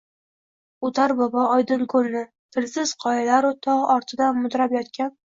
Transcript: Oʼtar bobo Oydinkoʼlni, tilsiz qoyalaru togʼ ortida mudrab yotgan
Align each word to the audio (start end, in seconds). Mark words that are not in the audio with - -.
Oʼtar 0.87 1.11
bobo 1.17 1.41
Oydinkoʼlni, 1.57 2.23
tilsiz 2.57 2.93
qoyalaru 3.03 3.51
togʼ 3.67 3.83
ortida 3.97 4.31
mudrab 4.39 4.75
yotgan 4.79 5.13